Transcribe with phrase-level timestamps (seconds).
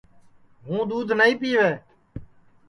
[0.65, 1.69] ہُوں دُؔودھ نائی پِیوے